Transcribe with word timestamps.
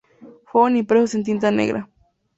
Fueron 0.45 0.77
impresos 0.77 1.13
en 1.13 1.23
tinta 1.23 1.51
negra. 1.51 1.87